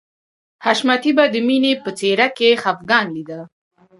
[0.65, 3.41] حشمتي به د مینې په څېره کې خفګان لیده